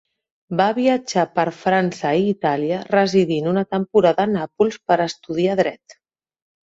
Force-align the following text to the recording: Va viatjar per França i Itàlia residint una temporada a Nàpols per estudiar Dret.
Va 0.59 0.65
viatjar 0.75 1.25
per 1.39 1.43
França 1.57 2.13
i 2.21 2.25
Itàlia 2.31 2.79
residint 2.93 3.49
una 3.51 3.63
temporada 3.75 4.23
a 4.25 4.31
Nàpols 4.31 4.79
per 4.93 4.97
estudiar 5.05 5.59
Dret. 5.61 5.97